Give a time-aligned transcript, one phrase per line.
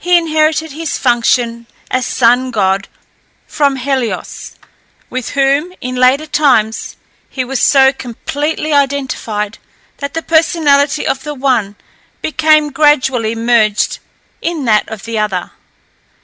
[0.00, 2.88] He inherited his function as sun god
[3.46, 4.56] from Helios,
[5.08, 6.96] with whom, in later times,
[7.28, 9.58] he was so completely identified,
[9.98, 11.76] that the personality of the one
[12.20, 14.00] became gradually merged
[14.42, 15.52] in that of the other.